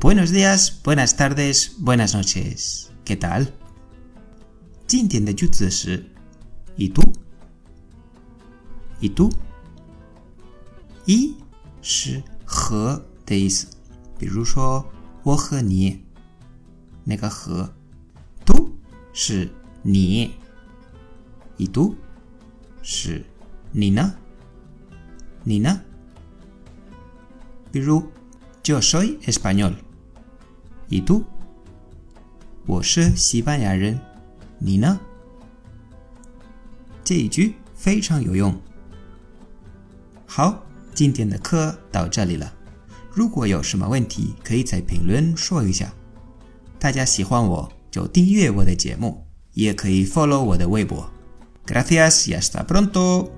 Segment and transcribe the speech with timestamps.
[0.00, 2.92] Buenos días, buenas tardes, buenas noches.
[3.04, 3.52] ¿Qué tal?
[6.76, 7.02] ¿Y tú?
[9.00, 9.28] ¿Y tú?
[11.04, 11.38] Y
[11.82, 13.76] shi he de is.
[15.64, 16.06] ni.
[18.44, 18.78] Tú
[19.12, 19.50] shi
[19.82, 20.38] ni.
[21.58, 21.98] ¿Y tú?
[22.82, 23.26] Shi
[23.72, 24.16] nina.
[25.44, 25.84] Nina.
[28.62, 29.87] yo soy español.
[30.88, 31.22] español，¿Y tú？
[32.66, 33.98] 我是西班牙人，
[34.58, 34.98] 你呢？
[37.04, 38.54] 这一句非常有用。
[40.26, 40.62] 好，
[40.94, 42.52] 今天的课到这里了。
[43.10, 45.92] 如果有什么问题，可以在评论说一下。
[46.78, 51.10] 大家喜欢我就订阅我的节目，也可以 follow 我的微博。
[51.66, 53.30] Gracias y hasta pronto。